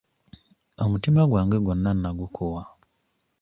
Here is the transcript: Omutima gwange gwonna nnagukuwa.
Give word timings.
Omutima 0.83 1.21
gwange 1.29 1.57
gwonna 1.63 1.91
nnagukuwa. 1.95 2.63